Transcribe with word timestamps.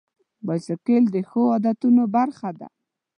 بایسکل 0.45 1.03
د 1.11 1.15
ښو 1.29 1.41
عادتونو 1.53 2.03
برخه 2.15 2.49
ده. 2.59 2.67